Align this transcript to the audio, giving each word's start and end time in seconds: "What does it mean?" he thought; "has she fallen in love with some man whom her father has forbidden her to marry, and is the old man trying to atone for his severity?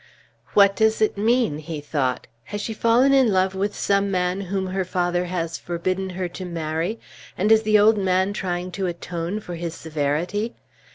"What 0.55 0.75
does 0.75 0.99
it 0.99 1.15
mean?" 1.15 1.59
he 1.59 1.79
thought; 1.79 2.25
"has 2.45 2.59
she 2.59 2.73
fallen 2.73 3.13
in 3.13 3.31
love 3.31 3.53
with 3.53 3.75
some 3.75 4.09
man 4.09 4.41
whom 4.41 4.65
her 4.65 4.83
father 4.83 5.25
has 5.25 5.59
forbidden 5.59 6.09
her 6.09 6.27
to 6.27 6.43
marry, 6.43 6.99
and 7.37 7.51
is 7.51 7.61
the 7.61 7.77
old 7.77 7.99
man 7.99 8.33
trying 8.33 8.71
to 8.71 8.87
atone 8.87 9.39
for 9.41 9.53
his 9.53 9.75
severity? 9.75 10.55